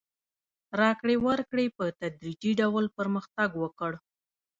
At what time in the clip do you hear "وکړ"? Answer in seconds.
3.63-3.91